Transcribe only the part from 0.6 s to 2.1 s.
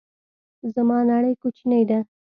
زما نړۍ کوچنۍ ده